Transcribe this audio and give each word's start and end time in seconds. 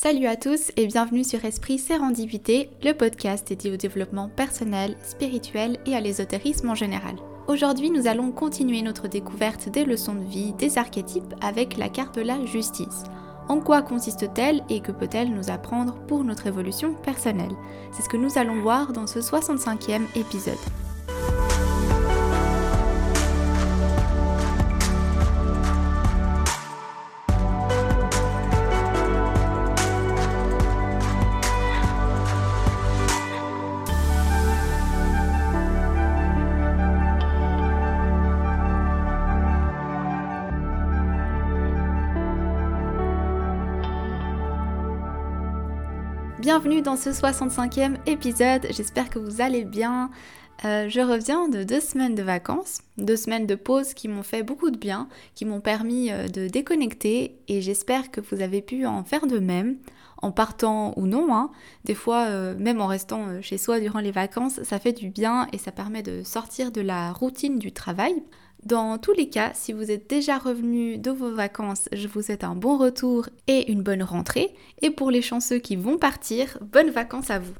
Salut 0.00 0.26
à 0.28 0.36
tous 0.36 0.70
et 0.76 0.86
bienvenue 0.86 1.24
sur 1.24 1.44
Esprit 1.44 1.76
Sérendipité, 1.76 2.70
le 2.84 2.92
podcast 2.92 3.48
dédié 3.48 3.72
au 3.72 3.76
développement 3.76 4.28
personnel, 4.28 4.96
spirituel 5.02 5.76
et 5.86 5.96
à 5.96 6.00
l'ésotérisme 6.00 6.70
en 6.70 6.76
général. 6.76 7.16
Aujourd'hui, 7.48 7.90
nous 7.90 8.06
allons 8.06 8.30
continuer 8.30 8.82
notre 8.82 9.08
découverte 9.08 9.68
des 9.68 9.84
leçons 9.84 10.14
de 10.14 10.22
vie, 10.22 10.52
des 10.52 10.78
archétypes 10.78 11.34
avec 11.40 11.76
la 11.76 11.88
carte 11.88 12.14
de 12.14 12.22
la 12.22 12.46
justice. 12.46 13.02
En 13.48 13.58
quoi 13.58 13.82
consiste-t-elle 13.82 14.62
et 14.68 14.78
que 14.78 14.92
peut-elle 14.92 15.34
nous 15.34 15.50
apprendre 15.50 15.96
pour 16.06 16.22
notre 16.22 16.46
évolution 16.46 16.94
personnelle? 16.94 17.56
C'est 17.90 18.04
ce 18.04 18.08
que 18.08 18.16
nous 18.16 18.38
allons 18.38 18.60
voir 18.60 18.92
dans 18.92 19.08
ce 19.08 19.18
65e 19.18 20.06
épisode. 20.14 20.54
Bienvenue 46.50 46.80
dans 46.80 46.96
ce 46.96 47.10
65e 47.10 47.96
épisode, 48.06 48.66
j'espère 48.70 49.10
que 49.10 49.18
vous 49.18 49.42
allez 49.42 49.66
bien. 49.66 50.10
Euh, 50.64 50.88
je 50.88 51.00
reviens 51.00 51.46
de 51.46 51.62
deux 51.62 51.78
semaines 51.78 52.14
de 52.14 52.22
vacances, 52.22 52.78
deux 52.96 53.16
semaines 53.16 53.46
de 53.46 53.54
pause 53.54 53.92
qui 53.92 54.08
m'ont 54.08 54.22
fait 54.22 54.42
beaucoup 54.42 54.70
de 54.70 54.78
bien, 54.78 55.10
qui 55.34 55.44
m'ont 55.44 55.60
permis 55.60 56.10
euh, 56.10 56.26
de 56.26 56.48
déconnecter 56.48 57.36
et 57.48 57.60
j'espère 57.60 58.10
que 58.10 58.22
vous 58.22 58.40
avez 58.40 58.62
pu 58.62 58.86
en 58.86 59.04
faire 59.04 59.26
de 59.26 59.38
même, 59.38 59.76
en 60.22 60.32
partant 60.32 60.94
ou 60.96 61.06
non. 61.06 61.34
Hein. 61.34 61.50
Des 61.84 61.94
fois, 61.94 62.28
euh, 62.28 62.56
même 62.58 62.80
en 62.80 62.86
restant 62.86 63.42
chez 63.42 63.58
soi 63.58 63.78
durant 63.78 64.00
les 64.00 64.10
vacances, 64.10 64.62
ça 64.62 64.78
fait 64.78 64.94
du 64.94 65.10
bien 65.10 65.48
et 65.52 65.58
ça 65.58 65.70
permet 65.70 66.02
de 66.02 66.22
sortir 66.22 66.72
de 66.72 66.80
la 66.80 67.12
routine 67.12 67.58
du 67.58 67.72
travail. 67.72 68.22
Dans 68.64 68.98
tous 68.98 69.12
les 69.12 69.28
cas, 69.28 69.52
si 69.54 69.72
vous 69.72 69.90
êtes 69.90 70.10
déjà 70.10 70.36
revenu 70.36 70.98
de 70.98 71.10
vos 71.10 71.32
vacances, 71.32 71.88
je 71.92 72.08
vous 72.08 72.22
souhaite 72.22 72.42
un 72.42 72.56
bon 72.56 72.76
retour 72.76 73.28
et 73.46 73.70
une 73.70 73.82
bonne 73.82 74.02
rentrée. 74.02 74.54
Et 74.82 74.90
pour 74.90 75.10
les 75.10 75.22
chanceux 75.22 75.58
qui 75.58 75.76
vont 75.76 75.96
partir, 75.96 76.58
bonnes 76.60 76.90
vacances 76.90 77.30
à 77.30 77.38
vous. 77.38 77.54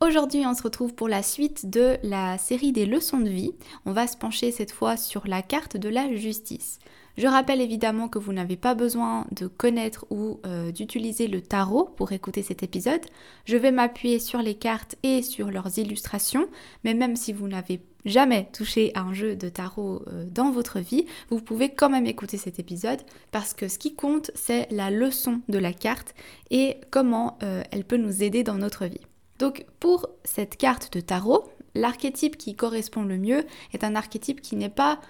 Aujourd'hui, 0.00 0.46
on 0.46 0.54
se 0.54 0.62
retrouve 0.62 0.94
pour 0.94 1.08
la 1.08 1.22
suite 1.22 1.68
de 1.68 1.98
la 2.02 2.38
série 2.38 2.72
des 2.72 2.86
leçons 2.86 3.18
de 3.18 3.28
vie. 3.28 3.52
On 3.84 3.92
va 3.92 4.06
se 4.06 4.16
pencher 4.16 4.50
cette 4.52 4.72
fois 4.72 4.96
sur 4.96 5.26
la 5.26 5.42
carte 5.42 5.76
de 5.76 5.90
la 5.90 6.14
justice. 6.14 6.78
Je 7.18 7.26
rappelle 7.26 7.60
évidemment 7.60 8.08
que 8.08 8.18
vous 8.18 8.32
n'avez 8.32 8.56
pas 8.56 8.74
besoin 8.74 9.26
de 9.32 9.46
connaître 9.46 10.06
ou 10.08 10.40
euh, 10.46 10.72
d'utiliser 10.72 11.26
le 11.26 11.42
tarot 11.42 11.84
pour 11.96 12.12
écouter 12.12 12.42
cet 12.42 12.62
épisode. 12.62 13.04
Je 13.44 13.58
vais 13.58 13.72
m'appuyer 13.72 14.20
sur 14.20 14.40
les 14.40 14.54
cartes 14.54 14.96
et 15.02 15.20
sur 15.20 15.50
leurs 15.50 15.78
illustrations, 15.78 16.48
mais 16.82 16.94
même 16.94 17.16
si 17.16 17.34
vous 17.34 17.48
n'avez 17.48 17.82
jamais 18.04 18.48
touché 18.52 18.92
à 18.94 19.00
un 19.00 19.12
jeu 19.12 19.36
de 19.36 19.48
tarot 19.48 20.02
euh, 20.06 20.24
dans 20.30 20.50
votre 20.50 20.80
vie, 20.80 21.06
vous 21.30 21.40
pouvez 21.40 21.70
quand 21.70 21.90
même 21.90 22.06
écouter 22.06 22.36
cet 22.36 22.58
épisode 22.58 23.00
parce 23.30 23.54
que 23.54 23.68
ce 23.68 23.78
qui 23.78 23.94
compte, 23.94 24.30
c'est 24.34 24.68
la 24.70 24.90
leçon 24.90 25.40
de 25.48 25.58
la 25.58 25.72
carte 25.72 26.14
et 26.50 26.78
comment 26.90 27.38
euh, 27.42 27.62
elle 27.70 27.84
peut 27.84 27.96
nous 27.96 28.22
aider 28.22 28.42
dans 28.42 28.56
notre 28.56 28.86
vie. 28.86 29.00
Donc 29.38 29.64
pour 29.78 30.08
cette 30.24 30.56
carte 30.56 30.92
de 30.92 31.00
tarot, 31.00 31.44
l'archétype 31.74 32.36
qui 32.36 32.54
correspond 32.54 33.02
le 33.02 33.18
mieux 33.18 33.44
est 33.72 33.84
un 33.84 33.94
archétype 33.94 34.40
qui 34.40 34.56
n'est 34.56 34.68
pas 34.68 35.00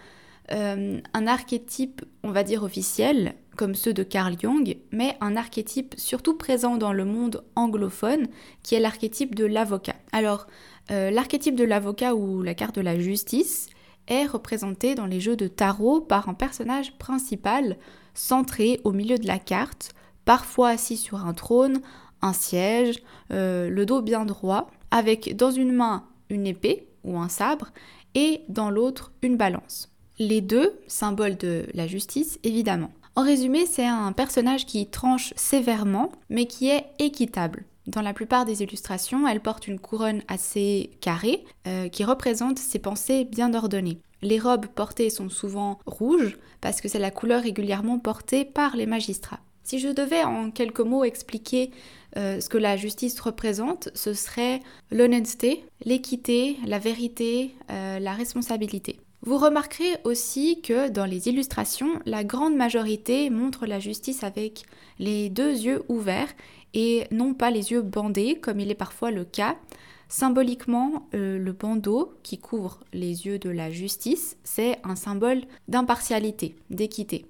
euh, 0.53 1.01
un 1.15 1.27
archétype, 1.27 2.03
on 2.23 2.31
va 2.33 2.43
dire 2.43 2.63
officiel, 2.63 3.35
comme 3.57 3.75
ceux 3.75 3.93
de 3.93 4.03
Carl 4.03 4.37
Jung, 4.41 4.77
mais 4.93 5.17
un 5.21 5.37
archétype 5.37 5.95
surtout 5.99 6.35
présent 6.35 6.77
dans 6.77 6.93
le 6.93 7.05
monde 7.05 7.45
anglophone, 7.57 8.27
qui 8.63 8.75
est 8.75 8.81
l'archétype 8.81 9.35
de 9.35 9.45
l'avocat. 9.45 9.97
Alors, 10.13 10.47
euh, 10.91 11.11
l'archétype 11.11 11.57
de 11.57 11.65
l'avocat 11.65 12.15
ou 12.15 12.43
la 12.43 12.55
carte 12.55 12.77
de 12.77 12.81
la 12.81 12.99
justice 12.99 13.69
est 14.09 14.27
représenté 14.27 14.95
dans 14.95 15.07
les 15.07 15.21
jeux 15.21 15.37
de 15.37 15.47
tarot 15.47 16.01
par 16.01 16.29
un 16.29 16.35
personnage 16.35 16.97
principal 16.99 17.77
centré 18.15 18.81
au 18.85 18.93
milieu 18.93 19.19
de 19.19 19.27
la 19.27 19.39
carte, 19.39 19.93
parfois 20.25 20.71
assis 20.71 20.97
sur 20.97 21.25
un 21.25 21.33
trône, 21.33 21.81
un 22.23 22.33
siège, 22.33 23.03
euh, 23.31 23.69
le 23.69 23.87
dos 23.87 24.03
bien 24.03 24.25
droit, 24.25 24.71
avec 24.91 25.37
dans 25.37 25.51
une 25.51 25.73
main 25.73 26.05
une 26.29 26.47
épée 26.47 26.87
ou 27.05 27.19
un 27.19 27.29
sabre 27.29 27.71
et 28.15 28.43
dans 28.49 28.71
l'autre 28.71 29.13
une 29.23 29.37
balance. 29.37 29.91
Les 30.19 30.41
deux, 30.41 30.79
symboles 30.87 31.37
de 31.37 31.67
la 31.73 31.87
justice, 31.87 32.39
évidemment. 32.45 32.91
En 33.17 33.25
résumé, 33.25 33.67
c'est 33.67 33.87
un 33.87 34.13
personnage 34.13 34.67
qui 34.67 34.87
tranche 34.87 35.33
sévèrement, 35.37 36.13
mais 36.29 36.47
qui 36.47 36.69
est 36.69 36.87
équitable. 36.99 37.65
Dans 37.87 38.03
la 38.03 38.13
plupart 38.13 38.45
des 38.45 38.63
illustrations, 38.63 39.27
elle 39.27 39.41
porte 39.41 39.67
une 39.67 39.81
couronne 39.81 40.23
assez 40.29 40.91
carrée 41.01 41.45
euh, 41.67 41.89
qui 41.89 42.05
représente 42.05 42.59
ses 42.59 42.79
pensées 42.79 43.25
bien 43.25 43.53
ordonnées. 43.53 43.99
Les 44.23 44.39
robes 44.39 44.67
portées 44.67 45.11
sont 45.11 45.29
souvent 45.29 45.79
rouges 45.87 46.39
parce 46.61 46.81
que 46.81 46.89
c'est 46.89 46.99
la 46.99 47.11
couleur 47.11 47.43
régulièrement 47.43 47.99
portée 47.99 48.45
par 48.45 48.77
les 48.77 48.87
magistrats. 48.87 49.41
Si 49.65 49.79
je 49.79 49.89
devais 49.89 50.23
en 50.23 50.51
quelques 50.51 50.81
mots 50.81 51.05
expliquer 51.05 51.71
euh, 52.17 52.41
ce 52.41 52.49
que 52.49 52.59
la 52.59 52.77
justice 52.77 53.19
représente, 53.21 53.89
ce 53.95 54.15
serait 54.15 54.61
l'honnêteté, 54.91 55.65
l'équité, 55.85 56.59
la 56.67 56.79
vérité, 56.79 57.55
euh, 57.71 57.99
la 57.99 58.13
responsabilité. 58.13 59.01
Vous 59.23 59.37
remarquerez 59.37 59.99
aussi 60.05 60.63
que 60.63 60.89
dans 60.89 61.05
les 61.05 61.29
illustrations, 61.29 62.01
la 62.07 62.25
grande 62.25 62.57
majorité 62.57 63.29
montre 63.29 63.67
la 63.67 63.79
justice 63.79 64.25
avec 64.25 64.65
les 64.99 65.29
deux 65.29 65.53
yeux 65.53 65.83
ouverts 65.89 66.33
et 66.73 67.07
non 67.11 67.35
pas 67.35 67.51
les 67.51 67.73
yeux 67.73 67.83
bandés 67.83 68.37
comme 68.37 68.61
il 68.61 68.71
est 68.71 68.75
parfois 68.75 69.11
le 69.11 69.25
cas. 69.25 69.57
Symboliquement, 70.09 71.07
euh, 71.15 71.39
le 71.39 71.53
bandeau 71.53 72.15
qui 72.23 72.39
couvre 72.39 72.81
les 72.95 73.27
yeux 73.27 73.39
de 73.39 73.51
la 73.51 73.71
justice, 73.71 74.39
c'est 74.43 74.79
un 74.85 74.97
symbole 74.97 75.43
d'impartialité, 75.69 76.57
d'équité. 76.71 77.27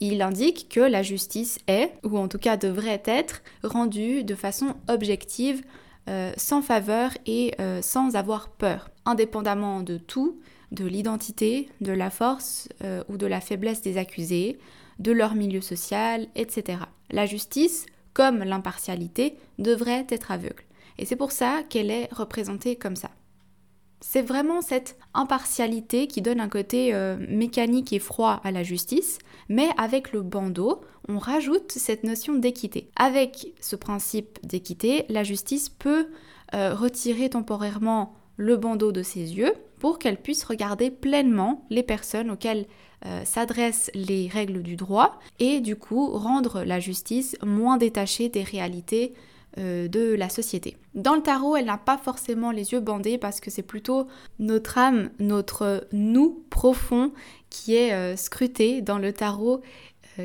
Il 0.00 0.20
indique 0.20 0.68
que 0.68 0.80
la 0.80 1.04
justice 1.04 1.60
est, 1.68 1.92
ou 2.02 2.18
en 2.18 2.26
tout 2.26 2.38
cas 2.38 2.56
devrait 2.56 3.02
être, 3.06 3.42
rendue 3.62 4.24
de 4.24 4.34
façon 4.34 4.74
objective, 4.88 5.62
euh, 6.08 6.32
sans 6.36 6.62
faveur 6.62 7.12
et 7.26 7.54
euh, 7.60 7.80
sans 7.80 8.16
avoir 8.16 8.48
peur, 8.48 8.90
indépendamment 9.04 9.82
de 9.82 9.98
tout, 9.98 10.40
de 10.72 10.86
l'identité, 10.86 11.68
de 11.80 11.92
la 11.92 12.10
force 12.10 12.68
euh, 12.82 13.04
ou 13.08 13.16
de 13.16 13.26
la 13.26 13.40
faiblesse 13.40 13.82
des 13.82 13.98
accusés, 13.98 14.58
de 14.98 15.12
leur 15.12 15.34
milieu 15.34 15.60
social, 15.60 16.26
etc. 16.34 16.78
La 17.10 17.26
justice, 17.26 17.86
comme 18.14 18.38
l'impartialité, 18.38 19.36
devrait 19.58 20.06
être 20.08 20.32
aveugle. 20.32 20.64
Et 20.98 21.04
c'est 21.04 21.16
pour 21.16 21.32
ça 21.32 21.62
qu'elle 21.68 21.90
est 21.90 22.12
représentée 22.12 22.76
comme 22.76 22.96
ça. 22.96 23.10
C'est 24.00 24.22
vraiment 24.22 24.62
cette 24.62 24.98
impartialité 25.14 26.08
qui 26.08 26.22
donne 26.22 26.40
un 26.40 26.48
côté 26.48 26.92
euh, 26.92 27.16
mécanique 27.28 27.92
et 27.92 28.00
froid 28.00 28.40
à 28.42 28.50
la 28.50 28.64
justice, 28.64 29.18
mais 29.48 29.68
avec 29.78 30.12
le 30.12 30.22
bandeau, 30.22 30.80
on 31.08 31.18
rajoute 31.18 31.70
cette 31.70 32.02
notion 32.02 32.34
d'équité. 32.34 32.90
Avec 32.96 33.52
ce 33.60 33.76
principe 33.76 34.38
d'équité, 34.42 35.04
la 35.08 35.22
justice 35.22 35.68
peut 35.68 36.08
euh, 36.54 36.74
retirer 36.74 37.30
temporairement 37.30 38.14
le 38.36 38.56
bandeau 38.56 38.90
de 38.90 39.02
ses 39.02 39.34
yeux 39.34 39.54
pour 39.82 39.98
qu'elle 39.98 40.16
puisse 40.16 40.44
regarder 40.44 40.92
pleinement 40.92 41.66
les 41.68 41.82
personnes 41.82 42.30
auxquelles 42.30 42.66
euh, 43.04 43.24
s'adressent 43.24 43.90
les 43.94 44.28
règles 44.28 44.62
du 44.62 44.76
droit 44.76 45.18
et 45.40 45.58
du 45.58 45.74
coup 45.74 46.06
rendre 46.16 46.62
la 46.62 46.78
justice 46.78 47.36
moins 47.44 47.78
détachée 47.78 48.28
des 48.28 48.44
réalités 48.44 49.12
euh, 49.58 49.88
de 49.88 50.14
la 50.14 50.28
société. 50.28 50.76
Dans 50.94 51.16
le 51.16 51.20
tarot, 51.20 51.56
elle 51.56 51.64
n'a 51.64 51.78
pas 51.78 51.98
forcément 51.98 52.52
les 52.52 52.70
yeux 52.70 52.78
bandés 52.78 53.18
parce 53.18 53.40
que 53.40 53.50
c'est 53.50 53.64
plutôt 53.64 54.06
notre 54.38 54.78
âme, 54.78 55.10
notre 55.18 55.88
nous 55.90 56.44
profond 56.48 57.10
qui 57.50 57.74
est 57.74 57.92
euh, 57.92 58.14
scruté 58.14 58.82
dans 58.82 58.98
le 58.98 59.12
tarot 59.12 59.62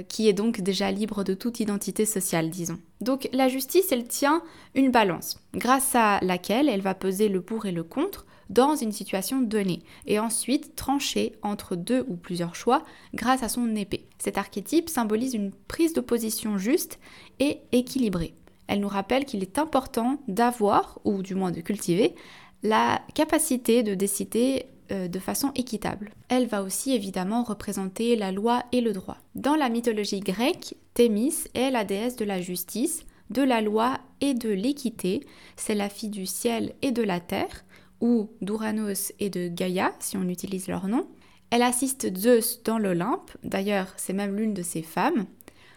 qui 0.09 0.27
est 0.27 0.33
donc 0.33 0.59
déjà 0.59 0.91
libre 0.91 1.23
de 1.23 1.33
toute 1.33 1.61
identité 1.61 2.05
sociale, 2.05 2.49
disons. 2.49 2.77
Donc 2.99 3.29
la 3.31 3.47
justice, 3.47 3.89
elle 3.93 4.05
tient 4.05 4.43
une 4.75 4.91
balance, 4.91 5.41
grâce 5.53 5.95
à 5.95 6.19
laquelle 6.21 6.67
elle 6.67 6.81
va 6.81 6.93
peser 6.93 7.29
le 7.29 7.41
pour 7.41 7.65
et 7.65 7.71
le 7.71 7.83
contre 7.83 8.26
dans 8.49 8.75
une 8.75 8.91
situation 8.91 9.41
donnée, 9.41 9.81
et 10.05 10.19
ensuite 10.19 10.75
trancher 10.75 11.33
entre 11.41 11.75
deux 11.75 12.05
ou 12.07 12.15
plusieurs 12.15 12.55
choix 12.55 12.83
grâce 13.13 13.43
à 13.43 13.49
son 13.49 13.75
épée. 13.75 14.05
Cet 14.17 14.37
archétype 14.37 14.89
symbolise 14.89 15.33
une 15.33 15.51
prise 15.51 15.93
de 15.93 16.01
position 16.01 16.57
juste 16.57 16.99
et 17.39 17.59
équilibrée. 17.71 18.33
Elle 18.67 18.81
nous 18.81 18.87
rappelle 18.87 19.25
qu'il 19.25 19.41
est 19.41 19.59
important 19.59 20.19
d'avoir, 20.27 20.99
ou 21.05 21.21
du 21.23 21.35
moins 21.35 21.51
de 21.51 21.61
cultiver, 21.61 22.15
la 22.63 23.01
capacité 23.13 23.83
de 23.83 23.95
décider 23.95 24.65
euh, 24.91 25.07
de 25.07 25.19
façon 25.19 25.51
équitable. 25.55 26.11
Elle 26.29 26.47
va 26.47 26.63
aussi 26.63 26.93
évidemment 26.93 27.43
représenter 27.43 28.15
la 28.15 28.31
loi 28.31 28.63
et 28.71 28.81
le 28.81 28.93
droit. 28.93 29.17
Dans 29.35 29.55
la 29.55 29.69
mythologie 29.69 30.21
grecque, 30.21 30.75
Thémis 30.93 31.35
est 31.53 31.71
la 31.71 31.83
déesse 31.83 32.15
de 32.15 32.25
la 32.25 32.41
justice, 32.41 33.05
de 33.29 33.41
la 33.41 33.61
loi 33.61 33.99
et 34.21 34.33
de 34.33 34.49
l'équité. 34.49 35.25
C'est 35.55 35.75
la 35.75 35.89
fille 35.89 36.09
du 36.09 36.25
ciel 36.25 36.73
et 36.81 36.91
de 36.91 37.03
la 37.03 37.19
terre 37.19 37.65
ou 38.01 38.29
d'Uranos 38.41 39.13
et 39.19 39.29
de 39.29 39.47
Gaïa, 39.47 39.93
si 39.99 40.17
on 40.17 40.27
utilise 40.29 40.67
leur 40.67 40.87
nom. 40.87 41.07
Elle 41.49 41.61
assiste 41.61 42.15
Zeus 42.17 42.61
dans 42.63 42.77
l'Olympe, 42.77 43.31
d'ailleurs 43.43 43.93
c'est 43.97 44.13
même 44.13 44.35
l'une 44.35 44.53
de 44.53 44.63
ses 44.63 44.81
femmes. 44.81 45.25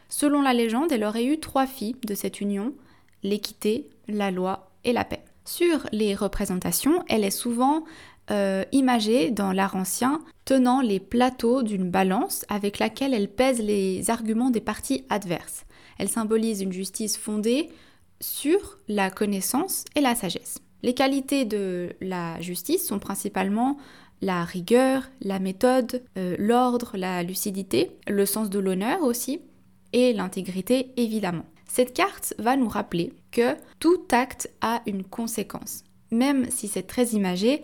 Selon 0.09 0.43
la 0.43 0.53
légende, 0.53 0.91
elle 0.91 1.05
aurait 1.05 1.25
eu 1.25 1.39
trois 1.39 1.67
filles 1.67 1.97
de 2.05 2.15
cette 2.15 2.41
union, 2.41 2.75
l'équité, 3.23 3.89
la 4.09 4.31
loi 4.31 4.71
et 4.85 4.93
la 4.93 5.05
paix. 5.05 5.23
Sur 5.45 5.87
les 5.93 6.15
représentations, 6.15 7.05
elle 7.09 7.25
est 7.25 7.31
souvent 7.31 7.85
euh, 8.31 8.65
imagée 8.73 9.31
dans 9.31 9.53
l'art 9.53 9.77
ancien 9.77 10.21
tenant 10.45 10.81
les 10.81 11.01
plateaux 11.01 11.63
d'une 11.63 11.91
balance 11.91 12.45
avec 12.49 12.79
laquelle 12.79 13.15
elle 13.15 13.29
pèse 13.29 13.61
les 13.61 14.11
arguments 14.11 14.51
des 14.51 14.61
parties 14.61 15.05
adverses. 15.09 15.65
Elle 15.99 16.09
symbolise 16.09 16.63
une 16.63 16.73
justice 16.73 17.17
fondée 17.17 17.71
sur 18.21 18.79
la 18.89 19.11
connaissance 19.11 19.85
et 19.97 20.01
la 20.01 20.15
sagesse. 20.15 20.59
Les 20.83 20.95
qualités 20.95 21.45
de 21.45 21.91
la 22.01 22.41
justice 22.41 22.87
sont 22.87 22.99
principalement 22.99 23.77
la 24.23 24.45
rigueur, 24.45 25.05
la 25.21 25.39
méthode, 25.39 26.03
euh, 26.17 26.37
l'ordre, 26.39 26.93
la 26.95 27.23
lucidité, 27.23 27.91
le 28.07 28.27
sens 28.27 28.51
de 28.51 28.59
l'honneur 28.59 29.03
aussi, 29.03 29.41
et 29.93 30.13
l'intégrité 30.13 30.93
évidemment. 30.97 31.45
Cette 31.67 31.95
carte 31.95 32.35
va 32.39 32.57
nous 32.57 32.69
rappeler 32.69 33.13
que 33.31 33.55
tout 33.79 34.03
acte 34.11 34.51
a 34.61 34.83
une 34.87 35.05
conséquence. 35.05 35.85
Même 36.11 36.51
si 36.51 36.69
c'est 36.69 36.83
très 36.83 37.09
imagé, 37.09 37.63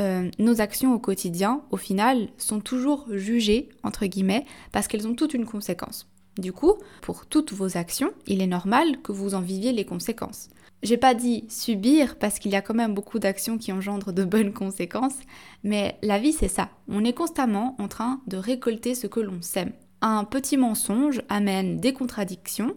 euh, 0.00 0.30
nos 0.38 0.60
actions 0.60 0.92
au 0.92 0.98
quotidien, 0.98 1.62
au 1.70 1.78
final, 1.78 2.28
sont 2.36 2.60
toujours 2.60 3.06
jugées, 3.10 3.70
entre 3.82 4.04
guillemets, 4.06 4.44
parce 4.72 4.88
qu'elles 4.88 5.08
ont 5.08 5.14
toutes 5.14 5.34
une 5.34 5.46
conséquence. 5.46 6.06
Du 6.38 6.52
coup, 6.52 6.74
pour 7.00 7.24
toutes 7.24 7.54
vos 7.54 7.78
actions, 7.78 8.12
il 8.26 8.42
est 8.42 8.46
normal 8.46 9.00
que 9.02 9.12
vous 9.12 9.34
en 9.34 9.40
viviez 9.40 9.72
les 9.72 9.86
conséquences. 9.86 10.50
J'ai 10.86 10.96
pas 10.96 11.14
dit 11.14 11.46
subir 11.48 12.16
parce 12.16 12.38
qu'il 12.38 12.52
y 12.52 12.54
a 12.54 12.62
quand 12.62 12.72
même 12.72 12.94
beaucoup 12.94 13.18
d'actions 13.18 13.58
qui 13.58 13.72
engendrent 13.72 14.12
de 14.12 14.22
bonnes 14.22 14.52
conséquences, 14.52 15.18
mais 15.64 15.98
la 16.00 16.20
vie 16.20 16.32
c'est 16.32 16.46
ça. 16.46 16.68
On 16.86 17.04
est 17.04 17.12
constamment 17.12 17.74
en 17.80 17.88
train 17.88 18.20
de 18.28 18.36
récolter 18.36 18.94
ce 18.94 19.08
que 19.08 19.18
l'on 19.18 19.42
sème. 19.42 19.72
Un 20.00 20.22
petit 20.22 20.56
mensonge 20.56 21.22
amène 21.28 21.80
des 21.80 21.92
contradictions 21.92 22.76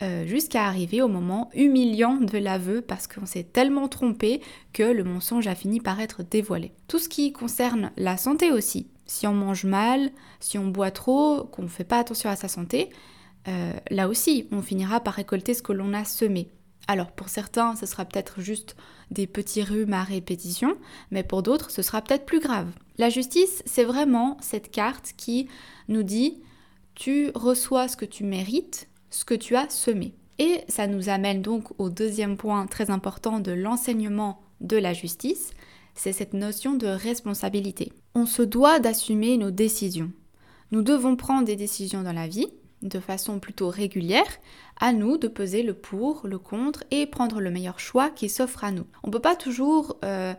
euh, 0.00 0.26
jusqu'à 0.26 0.66
arriver 0.66 1.02
au 1.02 1.08
moment 1.08 1.50
humiliant 1.52 2.18
de 2.18 2.38
l'aveu 2.38 2.82
parce 2.82 3.08
qu'on 3.08 3.26
s'est 3.26 3.42
tellement 3.42 3.88
trompé 3.88 4.40
que 4.72 4.84
le 4.84 5.02
mensonge 5.02 5.48
a 5.48 5.56
fini 5.56 5.80
par 5.80 6.00
être 6.00 6.22
dévoilé. 6.22 6.70
Tout 6.86 7.00
ce 7.00 7.08
qui 7.08 7.32
concerne 7.32 7.90
la 7.96 8.16
santé 8.16 8.52
aussi. 8.52 8.86
Si 9.06 9.26
on 9.26 9.34
mange 9.34 9.64
mal, 9.64 10.12
si 10.38 10.56
on 10.56 10.68
boit 10.68 10.92
trop, 10.92 11.42
qu'on 11.50 11.62
ne 11.62 11.68
fait 11.68 11.82
pas 11.82 11.98
attention 11.98 12.30
à 12.30 12.36
sa 12.36 12.46
santé, 12.46 12.90
euh, 13.48 13.72
là 13.90 14.06
aussi, 14.06 14.46
on 14.52 14.62
finira 14.62 15.00
par 15.00 15.14
récolter 15.14 15.52
ce 15.52 15.62
que 15.62 15.72
l'on 15.72 15.94
a 15.94 16.04
semé. 16.04 16.48
Alors 16.90 17.12
pour 17.12 17.28
certains, 17.28 17.76
ce 17.76 17.86
sera 17.86 18.04
peut-être 18.04 18.40
juste 18.40 18.74
des 19.12 19.28
petits 19.28 19.62
rhumes 19.62 19.92
à 19.92 20.02
répétition, 20.02 20.76
mais 21.12 21.22
pour 21.22 21.44
d'autres, 21.44 21.70
ce 21.70 21.82
sera 21.82 22.02
peut-être 22.02 22.26
plus 22.26 22.40
grave. 22.40 22.66
La 22.98 23.10
justice, 23.10 23.62
c'est 23.64 23.84
vraiment 23.84 24.36
cette 24.40 24.72
carte 24.72 25.12
qui 25.16 25.46
nous 25.86 26.02
dit 26.02 26.40
tu 26.96 27.30
reçois 27.36 27.86
ce 27.86 27.96
que 27.96 28.04
tu 28.04 28.24
mérites 28.24 28.88
ce 29.10 29.24
que 29.24 29.34
tu 29.34 29.54
as 29.54 29.70
semé. 29.70 30.14
Et 30.40 30.64
ça 30.66 30.88
nous 30.88 31.08
amène 31.10 31.42
donc 31.42 31.68
au 31.78 31.90
deuxième 31.90 32.36
point 32.36 32.66
très 32.66 32.90
important 32.90 33.38
de 33.38 33.52
l'enseignement 33.52 34.42
de 34.60 34.76
la 34.76 34.92
justice, 34.92 35.52
c'est 35.94 36.12
cette 36.12 36.34
notion 36.34 36.74
de 36.74 36.88
responsabilité. 36.88 37.92
On 38.16 38.26
se 38.26 38.42
doit 38.42 38.80
d'assumer 38.80 39.36
nos 39.36 39.52
décisions. 39.52 40.10
Nous 40.72 40.82
devons 40.82 41.14
prendre 41.14 41.44
des 41.44 41.54
décisions 41.54 42.02
dans 42.02 42.12
la 42.12 42.26
vie 42.26 42.48
de 42.82 43.00
façon 43.00 43.38
plutôt 43.40 43.68
régulière, 43.68 44.38
à 44.78 44.92
nous 44.92 45.18
de 45.18 45.28
peser 45.28 45.62
le 45.62 45.74
pour, 45.74 46.26
le 46.26 46.38
contre 46.38 46.84
et 46.90 47.06
prendre 47.06 47.40
le 47.40 47.50
meilleur 47.50 47.78
choix 47.78 48.10
qui 48.10 48.28
s'offre 48.28 48.64
à 48.64 48.70
nous. 48.70 48.86
On 49.02 49.08
ne 49.08 49.12
peut 49.12 49.20
pas 49.20 49.36
toujours 49.36 49.96
euh, 50.04 50.34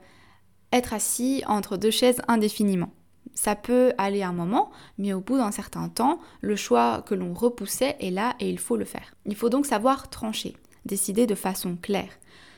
être 0.72 0.94
assis 0.94 1.44
entre 1.48 1.78
deux 1.78 1.92
chaises 1.92 2.22
indéfiniment. 2.28 2.92
Ça 3.34 3.56
peut 3.56 3.94
aller 3.98 4.24
un 4.24 4.34
moment, 4.34 4.72
mais 4.98 5.14
au 5.14 5.22
bout 5.22 5.38
d'un 5.38 5.52
certain 5.52 5.88
temps, 5.88 6.20
le 6.42 6.56
choix 6.56 7.04
que 7.06 7.16
l'on 7.16 7.34
repoussait 7.34 7.96
est 8.00 8.12
là 8.12 8.36
et 8.40 8.50
il 8.50 8.60
faut 8.60 8.76
le 8.76 8.86
faire. 8.86 9.14
Il 9.26 9.36
faut 9.36 9.50
donc 9.50 9.66
savoir 9.66 10.10
trancher, 10.10 10.58
décider 10.86 11.28
de 11.28 11.36
façon 11.36 11.78
claire, 11.82 12.12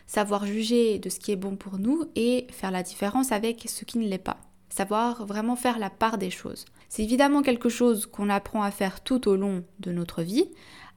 savoir 0.07 0.45
juger 0.45 1.00
de 1.00 1.09
ce 1.09 1.19
qui 1.19 1.31
est 1.31 1.38
bon 1.38 1.56
pour 1.56 1.77
nous 1.77 2.06
et 2.15 2.47
faire 2.51 2.71
la 2.71 2.83
différence 2.83 3.31
avec 3.31 3.65
ce 3.68 3.86
qui 3.86 4.00
ne 4.00 4.07
l'est 4.07 4.18
pas. 4.18 4.38
Savoir 4.69 5.25
vraiment 5.27 5.56
faire 5.56 5.77
la 5.77 5.91
part 5.91 6.18
des 6.18 6.31
choses. 6.31 6.65
C'est 6.95 7.01
évidemment 7.01 7.42
quelque 7.42 7.69
chose 7.69 8.06
qu'on 8.06 8.30
apprend 8.30 8.62
à 8.62 8.69
faire 8.69 9.01
tout 9.01 9.28
au 9.28 9.36
long 9.36 9.63
de 9.80 9.92
notre 9.92 10.22
vie, 10.22 10.45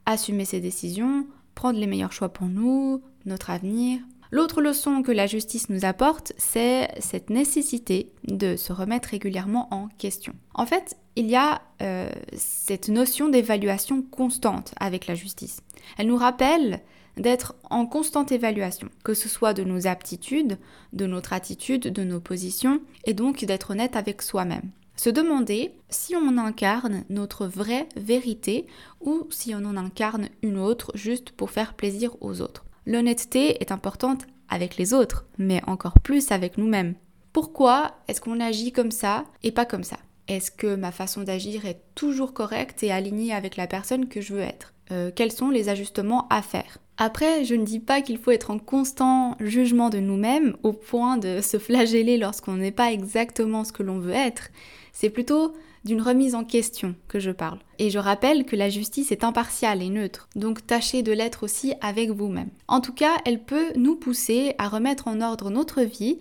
assumer 0.04 0.44
ses 0.44 0.60
décisions, 0.60 1.26
prendre 1.54 1.78
les 1.78 1.87
meilleurs 1.87 2.12
choix 2.12 2.28
pour 2.28 2.48
nous, 2.48 3.02
notre 3.25 3.48
avenir, 3.48 4.00
L'autre 4.32 4.60
leçon 4.60 5.02
que 5.02 5.12
la 5.12 5.26
justice 5.26 5.70
nous 5.70 5.87
apporte, 5.87 6.32
c'est 6.37 6.88
cette 6.98 7.31
nécessité 7.31 8.12
de 8.25 8.56
se 8.56 8.72
remettre 8.72 9.10
régulièrement 9.10 9.72
en 9.72 9.87
question. 9.87 10.34
En 10.52 10.66
fait, 10.66 10.96
il 11.14 11.31
y 11.31 11.37
a 11.37 11.62
euh, 11.81 12.10
cette 12.37 12.88
notion 12.88 13.28
d'évaluation 13.28 14.02
constante 14.02 14.75
avec 14.81 15.06
la 15.06 15.14
justice. 15.14 15.62
Elle 15.96 16.08
nous 16.08 16.16
rappelle 16.16 16.82
d'être 17.16 17.54
en 17.70 17.87
constante 17.87 18.32
évaluation, 18.32 18.90
que 19.04 19.14
ce 19.14 19.28
soit 19.28 19.54
de 19.54 19.62
nos 19.62 19.87
aptitudes, 19.87 20.58
de 20.92 21.06
notre 21.06 21.32
attitude, 21.32 21.84
de 21.84 22.02
nos 22.02 22.20
positions, 22.20 22.82
et 23.04 23.14
donc 23.14 23.44
d'être 23.44 23.70
honnête 23.70 23.96
avec 23.96 24.20
soi-même. 24.20 24.72
Se 24.96 25.10
demander 25.10 25.75
si 25.90 26.16
on 26.16 26.38
incarne 26.38 27.04
notre 27.10 27.46
vraie 27.46 27.87
vérité 27.96 28.66
ou 29.00 29.26
si 29.31 29.54
on 29.54 29.64
en 29.66 29.76
incarne 29.76 30.31
une 30.43 30.58
autre 30.58 30.90
juste 30.94 31.32
pour 31.32 31.50
faire 31.50 31.75
plaisir 31.75 32.16
aux 32.22 32.40
autres. 32.40 32.64
L'honnêteté 32.87 33.62
est 33.62 33.72
importante 33.72 34.26
avec 34.48 34.76
les 34.76 34.94
autres, 34.94 35.26
mais 35.38 35.60
encore 35.66 36.00
plus 36.00 36.31
avec 36.32 36.56
nous-mêmes. 36.56 36.94
Pourquoi 37.32 37.96
est-ce 38.08 38.22
qu'on 38.22 38.40
agit 38.40 38.72
comme 38.72 38.90
ça 38.90 39.26
et 39.43 39.52
pas 39.52 39.66
comme 39.66 39.84
ça? 39.84 39.98
Est-ce 40.28 40.50
que 40.50 40.75
ma 40.75 40.93
façon 40.93 41.22
d'agir 41.22 41.66
est 41.66 41.82
toujours 41.94 42.32
correcte 42.32 42.82
et 42.82 42.90
alignée 42.90 43.34
avec 43.34 43.56
la 43.56 43.66
personne 43.66 44.08
que 44.08 44.20
je 44.20 44.34
veux 44.34 44.40
être? 44.40 44.72
Euh, 44.90 45.10
Quels 45.14 45.32
sont 45.32 45.50
les 45.50 45.68
ajustements 45.68 46.26
à 46.28 46.42
faire 46.42 46.78
après, 46.98 47.44
je 47.44 47.54
ne 47.54 47.66
dis 47.66 47.80
pas 47.80 48.00
qu'il 48.00 48.16
faut 48.16 48.30
être 48.30 48.50
en 48.50 48.58
constant 48.58 49.36
jugement 49.38 49.90
de 49.90 49.98
nous-mêmes 49.98 50.56
au 50.62 50.72
point 50.72 51.18
de 51.18 51.40
se 51.42 51.58
flageller 51.58 52.16
lorsqu'on 52.16 52.54
n'est 52.54 52.72
pas 52.72 52.90
exactement 52.90 53.64
ce 53.64 53.72
que 53.72 53.82
l'on 53.82 53.98
veut 53.98 54.14
être. 54.14 54.48
C'est 54.92 55.10
plutôt 55.10 55.52
d'une 55.84 56.02
remise 56.02 56.34
en 56.34 56.42
question 56.44 56.94
que 57.06 57.20
je 57.20 57.30
parle. 57.30 57.58
Et 57.78 57.90
je 57.90 57.98
rappelle 57.98 58.44
que 58.44 58.56
la 58.56 58.70
justice 58.70 59.12
est 59.12 59.24
impartiale 59.24 59.82
et 59.82 59.90
neutre, 59.90 60.28
donc 60.34 60.66
tâchez 60.66 61.02
de 61.02 61.12
l'être 61.12 61.44
aussi 61.44 61.74
avec 61.80 62.10
vous-même. 62.10 62.50
En 62.66 62.80
tout 62.80 62.92
cas, 62.92 63.16
elle 63.24 63.42
peut 63.42 63.72
nous 63.76 63.94
pousser 63.94 64.54
à 64.58 64.68
remettre 64.68 65.06
en 65.06 65.20
ordre 65.20 65.50
notre 65.50 65.82
vie 65.82 66.18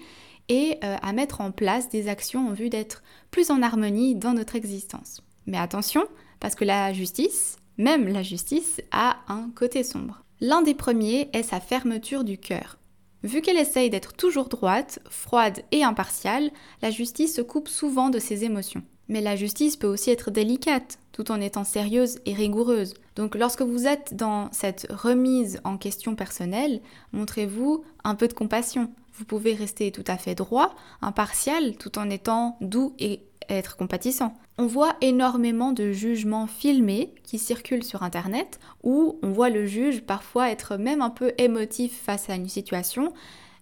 et 0.50 0.78
euh, 0.84 0.98
à 1.02 1.14
mettre 1.14 1.42
en 1.42 1.52
place 1.52 1.90
des 1.90 2.08
actions 2.08 2.48
en 2.48 2.54
vue 2.54 2.70
d'être 2.70 3.02
plus 3.32 3.50
en 3.50 3.64
harmonie 3.64 4.16
dans 4.16 4.34
notre 4.34 4.56
existence. 4.56 5.22
Mais 5.48 5.58
attention, 5.58 6.06
parce 6.40 6.54
que 6.54 6.66
la 6.66 6.94
justice, 6.94 7.58
même 7.78 8.08
la 8.08 8.24
justice, 8.24 8.82
a 8.92 9.18
un 9.28 9.50
côté 9.56 9.84
sombre. 9.84 10.24
L'un 10.42 10.62
des 10.62 10.74
premiers 10.74 11.30
est 11.34 11.44
sa 11.44 11.60
fermeture 11.60 12.24
du 12.24 12.38
cœur. 12.38 12.78
Vu 13.24 13.42
qu'elle 13.42 13.58
essaye 13.58 13.90
d'être 13.90 14.14
toujours 14.14 14.50
droite, 14.50 15.00
froide 15.10 15.64
et 15.72 15.84
impartiale, 15.84 16.52
la 16.82 16.92
justice 16.92 17.36
se 17.36 17.42
coupe 17.42 17.68
souvent 17.68 18.10
de 18.10 18.20
ses 18.20 18.44
émotions. 18.44 18.84
Mais 19.08 19.22
la 19.22 19.36
justice 19.36 19.78
peut 19.78 19.88
aussi 19.88 20.12
être 20.12 20.32
délicate, 20.32 21.00
tout 21.12 21.32
en 21.32 21.40
étant 21.42 21.64
sérieuse 21.64 22.20
et 22.26 22.34
rigoureuse. 22.34 22.96
Donc 23.16 23.36
lorsque 23.36 23.62
vous 23.62 23.88
êtes 23.88 24.16
dans 24.16 24.52
cette 24.52 24.88
remise 24.90 25.62
en 25.64 25.78
question 25.78 26.16
personnelle, 26.16 26.82
montrez-vous 27.14 27.84
un 28.04 28.16
peu 28.16 28.28
de 28.28 28.34
compassion. 28.34 28.92
Vous 29.14 29.26
pouvez 29.26 29.54
rester 29.54 29.92
tout 29.92 30.04
à 30.08 30.18
fait 30.18 30.36
droit, 30.36 30.76
impartial, 31.02 31.78
tout 31.78 31.98
en 31.98 32.10
étant 32.10 32.58
doux 32.62 32.94
et 33.00 33.22
être 33.50 33.78
compatissant. 33.78 34.34
On 34.58 34.68
voit 34.68 34.96
énormément 35.02 35.72
de 35.72 35.92
jugements 35.92 36.48
filmés 36.48 37.14
qui 37.24 37.38
circulent 37.38 37.84
sur 37.84 38.04
Internet 38.04 38.60
où 38.84 39.20
on 39.22 39.32
voit 39.32 39.50
le 39.50 39.66
juge 39.66 40.02
parfois 40.02 40.50
être 40.50 40.78
même 40.78 41.02
un 41.02 41.10
peu 41.10 41.34
émotif 41.38 42.02
face 42.02 42.30
à 42.30 42.36
une 42.36 42.48
situation, 42.48 43.14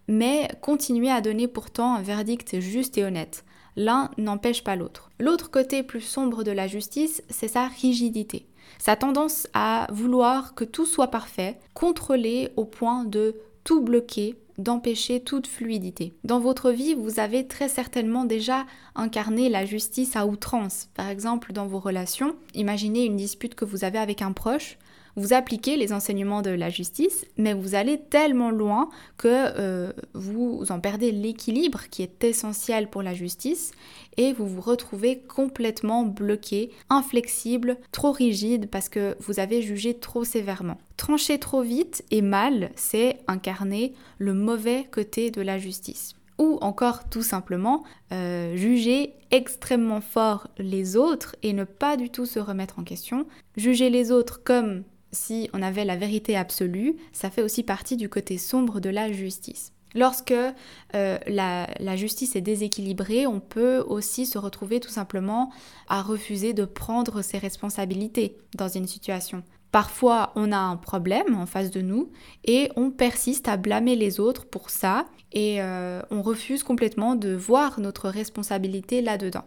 mais 0.07 0.49
continuer 0.61 1.09
à 1.09 1.21
donner 1.21 1.47
pourtant 1.47 1.95
un 1.95 2.01
verdict 2.01 2.59
juste 2.59 2.97
et 2.97 3.03
honnête. 3.03 3.43
L'un 3.75 4.11
n'empêche 4.17 4.63
pas 4.63 4.75
l'autre. 4.75 5.09
L'autre 5.19 5.49
côté 5.49 5.81
plus 5.81 6.01
sombre 6.01 6.43
de 6.43 6.51
la 6.51 6.67
justice, 6.67 7.23
c'est 7.29 7.47
sa 7.47 7.67
rigidité. 7.67 8.45
Sa 8.77 8.95
tendance 8.95 9.47
à 9.53 9.87
vouloir 9.91 10.53
que 10.53 10.63
tout 10.63 10.85
soit 10.85 11.07
parfait, 11.07 11.57
contrôler 11.73 12.49
au 12.55 12.65
point 12.65 13.03
de 13.03 13.35
tout 13.63 13.81
bloquer, 13.81 14.35
d'empêcher 14.57 15.19
toute 15.19 15.47
fluidité. 15.47 16.13
Dans 16.23 16.39
votre 16.39 16.71
vie, 16.71 16.93
vous 16.93 17.19
avez 17.19 17.47
très 17.47 17.69
certainement 17.69 18.25
déjà 18.25 18.65
incarné 18.95 19.49
la 19.49 19.65
justice 19.65 20.15
à 20.15 20.25
outrance. 20.27 20.89
Par 20.93 21.09
exemple, 21.09 21.53
dans 21.53 21.67
vos 21.67 21.79
relations, 21.79 22.35
imaginez 22.53 23.05
une 23.05 23.17
dispute 23.17 23.55
que 23.55 23.65
vous 23.65 23.83
avez 23.83 23.99
avec 23.99 24.21
un 24.21 24.31
proche. 24.31 24.77
Vous 25.15 25.33
appliquez 25.33 25.77
les 25.77 25.93
enseignements 25.93 26.41
de 26.41 26.49
la 26.49 26.69
justice, 26.69 27.25
mais 27.37 27.53
vous 27.53 27.75
allez 27.75 27.99
tellement 27.99 28.49
loin 28.49 28.89
que 29.17 29.27
euh, 29.27 29.93
vous 30.13 30.65
en 30.69 30.79
perdez 30.79 31.11
l'équilibre 31.11 31.81
qui 31.91 32.01
est 32.01 32.23
essentiel 32.23 32.89
pour 32.89 33.03
la 33.03 33.13
justice 33.13 33.71
et 34.17 34.33
vous 34.33 34.47
vous 34.47 34.61
retrouvez 34.61 35.19
complètement 35.19 36.03
bloqué, 36.03 36.71
inflexible, 36.89 37.77
trop 37.91 38.11
rigide 38.11 38.69
parce 38.69 38.89
que 38.89 39.15
vous 39.19 39.39
avez 39.39 39.61
jugé 39.61 39.93
trop 39.93 40.23
sévèrement. 40.23 40.79
Trancher 40.97 41.37
trop 41.37 41.61
vite 41.61 42.03
et 42.09 42.21
mal, 42.21 42.71
c'est 42.75 43.19
incarner 43.27 43.93
le 44.17 44.33
mauvais 44.33 44.87
côté 44.91 45.29
de 45.29 45.41
la 45.41 45.57
justice. 45.59 46.15
ou 46.39 46.57
encore 46.61 47.07
tout 47.09 47.21
simplement 47.21 47.83
euh, 48.11 48.55
juger 48.55 49.13
extrêmement 49.29 50.01
fort 50.01 50.47
les 50.57 50.97
autres 50.97 51.35
et 51.43 51.53
ne 51.53 51.63
pas 51.63 51.95
du 51.95 52.09
tout 52.09 52.25
se 52.25 52.39
remettre 52.39 52.79
en 52.79 52.83
question. 52.83 53.27
Juger 53.55 53.91
les 53.91 54.11
autres 54.11 54.41
comme 54.43 54.83
si 55.13 55.49
on 55.53 55.61
avait 55.61 55.85
la 55.85 55.95
vérité 55.95 56.35
absolue, 56.35 56.97
ça 57.13 57.29
fait 57.29 57.43
aussi 57.43 57.63
partie 57.63 57.95
du 57.95 58.09
côté 58.09 58.37
sombre 58.37 58.81
de 58.81 58.89
la 58.89 59.11
justice. 59.11 59.71
Lorsque 59.95 60.33
euh, 60.33 61.17
la, 61.27 61.95
justice 61.95 62.35
est 62.35 62.41
déséquilibrée, 62.41 63.27
on 63.27 63.39
peut 63.39 63.83
aussi 63.87 64.25
se 64.25 64.37
retrouver 64.39 64.79
tout 64.79 64.89
simplement 64.89 65.51
à 65.87 66.01
refuser 66.01 66.53
de 66.53 66.65
prendre 66.65 67.21
ses 67.21 67.37
responsabilités 67.37 68.37
dans 68.55 68.67
une 68.67 68.87
situation. 68.87 69.43
Parfois, 69.71 70.33
on 70.35 70.51
a 70.51 70.57
un 70.57 70.77
problème 70.77 71.35
en 71.35 71.45
face 71.45 71.71
de 71.71 71.81
nous 71.81 72.11
et 72.45 72.71
on 72.75 72.91
persiste 72.91 73.47
à 73.47 73.57
blâmer 73.57 73.95
les 73.95 74.19
autres 74.19 74.45
pour 74.45 74.69
ça 74.69 75.05
et 75.31 75.61
euh, 75.61 76.01
on 76.11 76.21
refuse 76.21 76.63
complètement 76.63 77.15
de 77.15 77.33
voir 77.33 77.79
notre 77.79 78.09
responsabilité 78.09 79.01
là-dedans. 79.01 79.45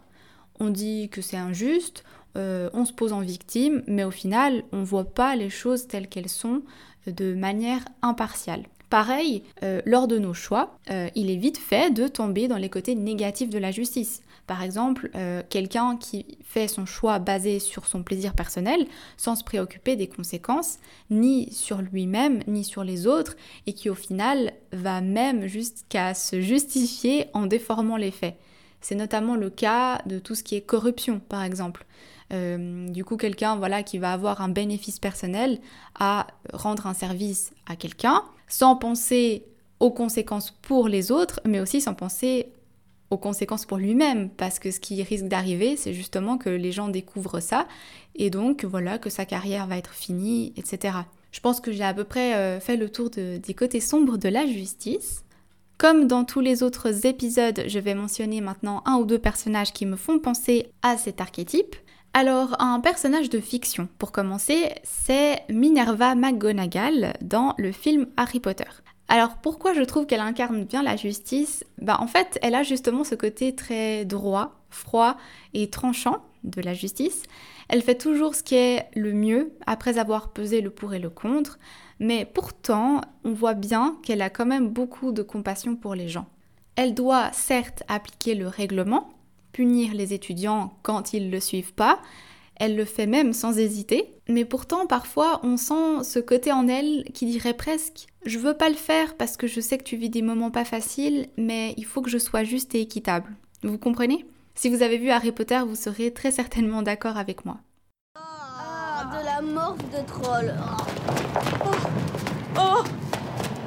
On 0.59 0.69
dit 0.69 1.09
que 1.09 1.21
c'est 1.21 1.37
injuste, 1.37 2.03
euh, 2.37 2.69
on 2.73 2.85
se 2.85 2.93
pose 2.93 3.13
en 3.13 3.21
victime, 3.21 3.83
mais 3.87 4.03
au 4.03 4.11
final, 4.11 4.63
on 4.71 4.79
ne 4.79 4.85
voit 4.85 5.11
pas 5.13 5.35
les 5.35 5.49
choses 5.49 5.87
telles 5.87 6.07
qu'elles 6.07 6.29
sont 6.29 6.61
de 7.07 7.33
manière 7.33 7.85
impartiale. 8.01 8.63
Pareil, 8.89 9.43
euh, 9.63 9.81
lors 9.85 10.07
de 10.07 10.17
nos 10.17 10.33
choix, 10.33 10.79
il 11.15 11.29
est 11.29 11.35
vite 11.35 11.57
fait 11.57 11.93
de 11.93 12.07
tomber 12.07 12.47
dans 12.47 12.57
les 12.57 12.69
côtés 12.69 12.95
négatifs 12.95 13.49
de 13.49 13.57
la 13.57 13.71
justice. 13.71 14.21
Par 14.47 14.63
exemple, 14.63 15.11
euh, 15.15 15.43
quelqu'un 15.49 15.97
qui 15.97 16.25
fait 16.41 16.69
son 16.69 16.85
choix 16.85 17.19
basé 17.19 17.59
sur 17.59 17.85
son 17.85 18.01
plaisir 18.01 18.33
personnel, 18.33 18.87
sans 19.17 19.35
se 19.35 19.43
préoccuper 19.43 19.97
des 19.97 20.07
conséquences, 20.07 20.79
ni 21.09 21.51
sur 21.51 21.81
lui-même, 21.81 22.39
ni 22.47 22.63
sur 22.63 22.85
les 22.85 23.07
autres, 23.07 23.35
et 23.67 23.73
qui 23.73 23.89
au 23.89 23.95
final 23.95 24.53
va 24.71 25.01
même 25.01 25.47
jusqu'à 25.47 26.13
se 26.13 26.39
justifier 26.39 27.25
en 27.33 27.45
déformant 27.45 27.97
les 27.97 28.11
faits. 28.11 28.35
C'est 28.79 28.95
notamment 28.95 29.35
le 29.35 29.49
cas 29.49 30.01
de 30.05 30.17
tout 30.17 30.33
ce 30.33 30.43
qui 30.43 30.55
est 30.55 30.61
corruption, 30.61 31.19
par 31.19 31.43
exemple. 31.43 31.85
Euh, 32.33 32.89
du 32.89 33.05
coup, 33.05 33.17
quelqu'un 33.17 33.55
voilà, 33.55 33.83
qui 33.83 33.97
va 33.97 34.13
avoir 34.13 34.41
un 34.41 34.49
bénéfice 34.49 34.99
personnel 34.99 35.59
à 35.97 36.27
rendre 36.53 36.87
un 36.87 36.93
service 36.93 37.51
à 37.65 37.75
quelqu'un, 37.75 38.23
sans 38.47 38.75
penser 38.75 39.45
aux 39.79 39.91
conséquences 39.91 40.51
pour 40.51 40.87
les 40.87 41.11
autres, 41.11 41.39
mais 41.45 41.59
aussi 41.59 41.81
sans 41.81 41.93
penser 41.93 42.51
aux 43.09 43.17
conséquences 43.17 43.65
pour 43.65 43.77
lui-même, 43.77 44.29
parce 44.29 44.59
que 44.59 44.71
ce 44.71 44.81
qui 44.81 45.01
risque 45.01 45.25
d'arriver, 45.25 45.77
c'est 45.77 45.93
justement 45.93 46.37
que 46.37 46.49
les 46.49 46.73
gens 46.73 46.89
découvrent 46.89 47.39
ça, 47.39 47.67
et 48.15 48.29
donc 48.29 48.65
voilà, 48.65 48.97
que 48.97 49.09
sa 49.09 49.25
carrière 49.25 49.67
va 49.67 49.77
être 49.77 49.93
finie, 49.93 50.51
etc. 50.57 50.97
Je 51.31 51.39
pense 51.39 51.61
que 51.61 51.71
j'ai 51.71 51.83
à 51.83 51.93
peu 51.93 52.03
près 52.03 52.35
euh, 52.35 52.59
fait 52.59 52.75
le 52.75 52.89
tour 52.89 53.09
des 53.09 53.53
côtés 53.53 53.79
sombres 53.79 54.17
de 54.17 54.27
la 54.27 54.45
justice. 54.45 55.23
Comme 55.77 56.07
dans 56.07 56.25
tous 56.25 56.39
les 56.39 56.63
autres 56.63 57.05
épisodes, 57.05 57.63
je 57.67 57.79
vais 57.79 57.93
mentionner 57.93 58.41
maintenant 58.41 58.81
un 58.85 58.95
ou 58.95 59.05
deux 59.05 59.19
personnages 59.19 59.71
qui 59.71 59.85
me 59.85 59.95
font 59.95 60.17
penser 60.17 60.71
à 60.81 60.97
cet 60.97 61.21
archétype. 61.21 61.75
Alors, 62.13 62.55
un 62.59 62.79
personnage 62.79 63.29
de 63.29 63.39
fiction, 63.39 63.87
pour 63.99 64.11
commencer, 64.11 64.73
c'est 64.83 65.43
Minerva 65.49 66.15
McGonagall 66.15 67.13
dans 67.21 67.53
le 67.57 67.71
film 67.71 68.07
Harry 68.17 68.39
Potter. 68.39 68.65
Alors 69.09 69.37
pourquoi 69.37 69.73
je 69.73 69.83
trouve 69.83 70.05
qu'elle 70.05 70.19
incarne 70.19 70.65
bien 70.65 70.83
la 70.83 70.97
justice? 70.97 71.63
Bah 71.77 71.97
en 72.01 72.07
fait, 72.07 72.37
elle 72.41 72.55
a 72.55 72.63
justement 72.63 73.03
ce 73.05 73.15
côté 73.15 73.55
très 73.55 74.03
droit, 74.03 74.59
froid 74.69 75.15
et 75.53 75.69
tranchant 75.69 76.17
de 76.43 76.61
la 76.61 76.73
justice. 76.73 77.23
Elle 77.69 77.81
fait 77.81 77.97
toujours 77.97 78.35
ce 78.35 78.43
qui 78.43 78.55
est 78.55 78.89
le 78.95 79.13
mieux 79.13 79.53
après 79.65 79.97
avoir 79.97 80.33
pesé 80.33 80.59
le 80.59 80.71
pour 80.71 80.93
et 80.93 80.99
le 80.99 81.09
contre, 81.09 81.57
mais 81.99 82.25
pourtant, 82.25 83.01
on 83.23 83.31
voit 83.31 83.53
bien 83.53 83.97
qu'elle 84.03 84.21
a 84.21 84.29
quand 84.29 84.45
même 84.45 84.69
beaucoup 84.69 85.11
de 85.13 85.21
compassion 85.21 85.75
pour 85.75 85.95
les 85.95 86.09
gens. 86.09 86.27
Elle 86.75 86.93
doit 86.93 87.31
certes 87.31 87.83
appliquer 87.87 88.35
le 88.35 88.47
règlement, 88.47 89.09
punir 89.57 89.95
les 89.95 90.13
étudiants 90.13 90.77
quand 90.83 91.13
ils 91.13 91.25
ne 91.25 91.31
le 91.31 91.39
suivent 91.39 91.73
pas, 91.73 91.99
elle 92.57 92.75
le 92.75 92.85
fait 92.85 93.07
même 93.07 93.33
sans 93.33 93.57
hésiter, 93.57 94.07
mais 94.29 94.45
pourtant 94.45 94.85
parfois 94.85 95.39
on 95.41 95.57
sent 95.57 96.03
ce 96.03 96.19
côté 96.19 96.51
en 96.51 96.67
elle 96.67 97.05
qui 97.15 97.25
dirait 97.25 97.55
presque 97.55 98.05
je 98.23 98.37
veux 98.37 98.53
pas 98.53 98.69
le 98.69 98.75
faire 98.75 99.17
parce 99.17 99.35
que 99.35 99.47
je 99.47 99.59
sais 99.59 99.79
que 99.79 99.83
tu 99.83 99.95
vis 99.95 100.11
des 100.11 100.21
moments 100.21 100.51
pas 100.51 100.63
faciles, 100.63 101.29
mais 101.37 101.73
il 101.75 101.85
faut 101.85 102.03
que 102.03 102.09
je 102.11 102.19
sois 102.19 102.43
juste 102.43 102.75
et 102.75 102.81
équitable. 102.81 103.35
Vous 103.63 103.79
comprenez? 103.79 104.27
Si 104.53 104.69
vous 104.69 104.83
avez 104.83 104.99
vu 104.99 105.09
Harry 105.09 105.31
Potter, 105.31 105.61
vous 105.67 105.75
serez 105.75 106.13
très 106.13 106.31
certainement 106.31 106.83
d'accord 106.83 107.17
avec 107.17 107.43
moi. 107.43 107.57
Ah, 108.15 109.09
de 109.11 109.25
la 109.25 109.41
morphe 109.41 109.89
de 109.89 110.05
troll. 110.05 110.53
Oh, 111.65 112.59
oh, 112.59 112.83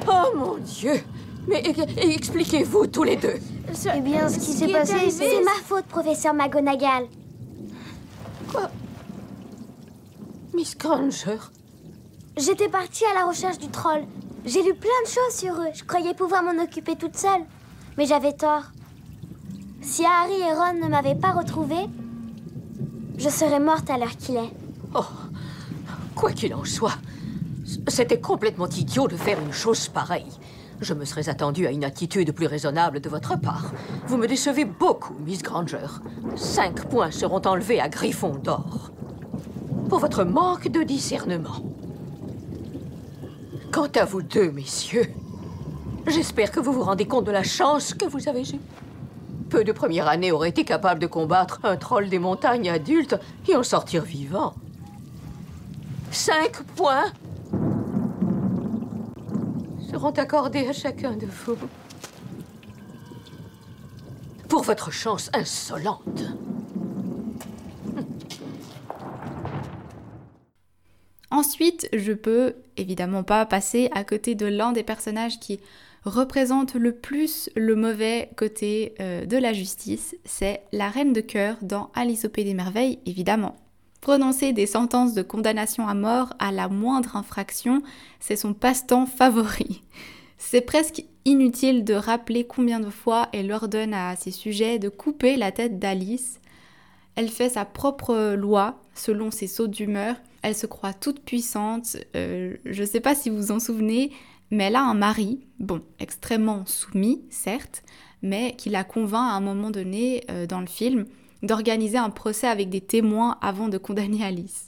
oh 0.07 0.37
mon 0.37 0.57
Dieu 0.57 1.03
Mais 1.47 1.63
expliquez-vous 1.97 2.87
tous 2.87 3.03
les 3.03 3.17
deux. 3.17 3.39
Eh 3.95 4.01
bien, 4.01 4.27
ce 4.27 4.39
qui 4.39 4.53
s'est 4.53 4.67
passé, 4.67 5.09
c'est 5.09 5.43
ma 5.43 5.51
faute, 5.63 5.85
professeur 5.85 6.33
McGonagall. 6.33 7.07
Quoi? 8.51 8.69
Miss 10.53 10.77
Granger? 10.77 11.37
J'étais 12.37 12.67
partie 12.67 13.05
à 13.05 13.13
la 13.13 13.25
recherche 13.25 13.57
du 13.57 13.69
troll. 13.69 14.03
J'ai 14.45 14.61
lu 14.63 14.73
plein 14.73 14.89
de 15.05 15.07
choses 15.07 15.35
sur 15.35 15.53
eux. 15.53 15.69
Je 15.73 15.83
croyais 15.83 16.13
pouvoir 16.13 16.43
m'en 16.43 16.61
occuper 16.61 16.95
toute 16.95 17.15
seule. 17.15 17.41
Mais 17.97 18.05
j'avais 18.05 18.33
tort. 18.33 18.63
Si 19.81 20.03
Harry 20.05 20.39
et 20.39 20.53
Ron 20.53 20.73
ne 20.81 20.87
m'avaient 20.87 21.15
pas 21.15 21.31
retrouvée, 21.31 21.87
je 23.17 23.29
serais 23.29 23.59
morte 23.59 23.89
à 23.89 23.97
l'heure 23.97 24.17
qu'il 24.17 24.35
est. 24.35 24.53
Oh, 24.95 25.05
quoi 26.15 26.31
qu'il 26.31 26.53
en 26.53 26.65
soit, 26.65 26.97
c'était 27.87 28.19
complètement 28.19 28.67
idiot 28.67 29.07
de 29.07 29.15
faire 29.15 29.39
une 29.39 29.53
chose 29.53 29.87
pareille. 29.87 30.31
Je 30.81 30.95
me 30.95 31.05
serais 31.05 31.29
attendu 31.29 31.67
à 31.67 31.71
une 31.71 31.83
attitude 31.83 32.31
plus 32.31 32.47
raisonnable 32.47 33.01
de 33.01 33.09
votre 33.09 33.39
part. 33.39 33.71
Vous 34.07 34.17
me 34.17 34.27
décevez 34.27 34.65
beaucoup, 34.65 35.13
Miss 35.23 35.43
Granger. 35.43 35.85
Cinq 36.35 36.89
points 36.89 37.11
seront 37.11 37.41
enlevés 37.45 37.79
à 37.79 37.87
Griffon 37.87 38.35
d'or. 38.43 38.89
Pour 39.89 39.99
votre 39.99 40.23
manque 40.23 40.69
de 40.69 40.81
discernement. 40.81 41.63
Quant 43.71 43.89
à 43.95 44.05
vous 44.05 44.23
deux, 44.23 44.51
messieurs, 44.51 45.13
j'espère 46.07 46.51
que 46.51 46.59
vous 46.59 46.73
vous 46.73 46.83
rendez 46.83 47.05
compte 47.05 47.25
de 47.25 47.31
la 47.31 47.43
chance 47.43 47.93
que 47.93 48.05
vous 48.05 48.27
avez 48.27 48.41
eue. 48.41 48.59
Peu 49.51 49.63
de 49.63 49.71
première 49.71 50.07
année 50.07 50.31
auraient 50.31 50.49
été 50.49 50.65
capables 50.65 50.99
de 50.99 51.07
combattre 51.07 51.59
un 51.63 51.77
troll 51.77 52.09
des 52.09 52.19
montagnes 52.19 52.71
adulte 52.71 53.19
et 53.47 53.55
en 53.55 53.63
sortir 53.63 54.03
vivant. 54.03 54.55
Cinq 56.09 56.63
points 56.75 57.05
accordés 60.09 60.67
à 60.67 60.73
chacun 60.73 61.15
de 61.15 61.25
vous. 61.25 61.57
Pour 64.49 64.63
votre 64.63 64.91
chance 64.91 65.29
insolente. 65.33 66.23
Ensuite, 71.29 71.87
je 71.93 72.11
peux 72.11 72.55
évidemment 72.75 73.23
pas 73.23 73.45
passer 73.45 73.89
à 73.93 74.03
côté 74.03 74.35
de 74.35 74.45
l'un 74.45 74.73
des 74.73 74.83
personnages 74.83 75.39
qui 75.39 75.59
représente 76.03 76.73
le 76.73 76.93
plus 76.93 77.49
le 77.55 77.75
mauvais 77.75 78.29
côté 78.35 78.95
euh, 78.99 79.25
de 79.25 79.37
la 79.37 79.53
justice, 79.53 80.15
c'est 80.25 80.63
la 80.71 80.89
reine 80.89 81.13
de 81.13 81.21
cœur 81.21 81.57
dans 81.61 81.89
Alice 81.93 82.25
au 82.25 82.29
Pays 82.29 82.43
des 82.43 82.53
Merveilles, 82.53 82.99
évidemment. 83.05 83.55
Prononcer 84.01 84.51
des 84.51 84.65
sentences 84.65 85.13
de 85.13 85.21
condamnation 85.21 85.87
à 85.87 85.93
mort 85.93 86.33
à 86.39 86.51
la 86.51 86.67
moindre 86.67 87.15
infraction, 87.15 87.81
c'est 88.19 88.35
son 88.35 88.53
passe-temps 88.53 89.05
favori. 89.05 89.83
C'est 90.37 90.61
presque 90.61 91.03
inutile 91.23 91.83
de 91.83 91.93
rappeler 91.93 92.45
combien 92.45 92.79
de 92.79 92.89
fois 92.89 93.29
elle 93.31 93.51
ordonne 93.51 93.93
à 93.93 94.15
ses 94.15 94.31
sujets 94.31 94.79
de 94.79 94.89
couper 94.89 95.37
la 95.37 95.51
tête 95.51 95.77
d'Alice. 95.77 96.39
Elle 97.15 97.29
fait 97.29 97.49
sa 97.49 97.63
propre 97.63 98.33
loi 98.33 98.81
selon 98.95 99.29
ses 99.29 99.47
sauts 99.47 99.67
d'humeur 99.67 100.15
elle 100.41 100.55
se 100.55 100.65
croit 100.65 100.93
toute 100.93 101.21
puissante. 101.21 101.97
Euh, 102.15 102.55
je 102.65 102.81
ne 102.81 102.87
sais 102.87 102.99
pas 102.99 103.15
si 103.15 103.29
vous 103.29 103.37
vous 103.37 103.51
en 103.51 103.59
souvenez, 103.59 104.11
mais 104.49 104.65
elle 104.65 104.75
a 104.75 104.83
un 104.83 104.93
mari, 104.93 105.41
bon, 105.59 105.81
extrêmement 105.99 106.65
soumis, 106.65 107.21
certes, 107.29 107.83
mais 108.21 108.55
qui 108.57 108.69
la 108.69 108.83
convainc 108.83 109.31
à 109.31 109.35
un 109.35 109.41
moment 109.41 109.71
donné 109.71 110.23
euh, 110.29 110.45
dans 110.45 110.59
le 110.59 110.67
film 110.67 111.05
d'organiser 111.43 111.97
un 111.97 112.09
procès 112.09 112.47
avec 112.47 112.69
des 112.69 112.81
témoins 112.81 113.37
avant 113.41 113.67
de 113.67 113.77
condamner 113.77 114.23
Alice. 114.23 114.67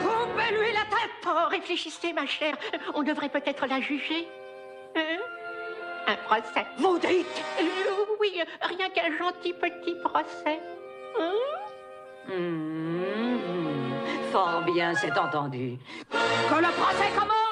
Coupez-lui 0.00 0.72
la 0.72 0.84
tête 0.90 1.26
oh, 1.26 1.48
Réfléchissez, 1.50 2.12
ma 2.12 2.26
chère. 2.26 2.56
On 2.94 3.02
devrait 3.02 3.28
peut-être 3.28 3.66
la 3.66 3.80
juger. 3.80 4.26
Hein 4.96 5.18
un 6.06 6.16
procès. 6.26 6.66
Vous 6.78 6.98
dites 6.98 7.44
euh, 7.60 8.04
Oui, 8.20 8.40
rien 8.62 8.88
qu'un 8.90 9.16
gentil 9.16 9.52
petit 9.52 9.94
procès. 10.02 10.60
Hein 11.18 11.32
Mmh, 12.28 13.38
fort 14.30 14.62
bien, 14.62 14.94
c'est 14.94 15.16
entendu. 15.18 15.78
Que 16.10 16.54
le 16.54 16.70
procès 16.78 17.10
commence 17.18 17.49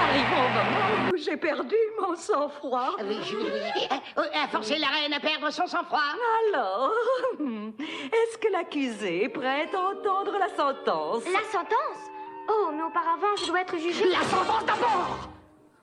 Arrive 0.00 0.32
au 0.32 0.48
moment 0.48 1.10
où 1.12 1.16
j'ai 1.16 1.36
perdu 1.36 1.76
mon 2.00 2.14
sang-froid. 2.16 2.96
Oui, 3.00 3.18
Julie, 3.24 3.50
euh, 3.90 4.22
euh, 4.22 4.46
forcer 4.50 4.78
la 4.78 4.86
reine 4.88 5.12
à 5.12 5.20
perdre 5.20 5.50
son 5.50 5.66
sang-froid. 5.66 6.00
Alors, 6.52 6.92
est-ce 7.40 8.38
que 8.38 8.50
l'accusé 8.52 9.24
est 9.24 9.28
prêt 9.28 9.68
à 9.74 9.78
entendre 9.78 10.38
la 10.38 10.48
sentence? 10.48 11.24
La 11.26 11.44
sentence? 11.50 12.02
Oh, 12.48 12.70
mais 12.72 12.82
auparavant, 12.82 13.36
je 13.40 13.46
dois 13.46 13.60
être 13.60 13.76
jugée. 13.76 14.08
La 14.08 14.22
sentence 14.22 14.64
d'abord 14.64 15.28